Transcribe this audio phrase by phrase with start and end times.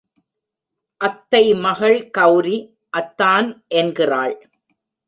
[1.01, 2.57] அத்தை மகள் கெளரி
[2.93, 3.49] அத்தான்
[3.73, 4.35] என்கிறாள்!